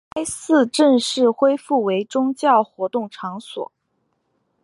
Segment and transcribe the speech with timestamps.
[0.09, 3.71] 该寺正式恢复为宗教活动场所。